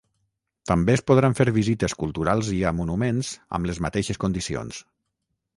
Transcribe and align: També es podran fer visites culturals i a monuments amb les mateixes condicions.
També 0.71 0.95
es 0.99 1.03
podran 1.11 1.35
fer 1.41 1.47
visites 1.57 1.95
culturals 2.05 2.51
i 2.57 2.59
a 2.71 2.73
monuments 2.81 3.31
amb 3.59 3.71
les 3.71 3.83
mateixes 3.89 4.23
condicions. 4.25 4.85